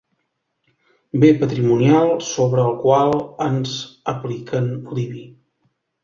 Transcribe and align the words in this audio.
Be 1.23 1.27
patrimonial 1.41 2.07
sobre 2.29 2.63
el 2.69 2.73
qual 2.85 3.13
ens 3.49 3.75
apliquen 4.15 4.71
l'IBI. 4.99 5.21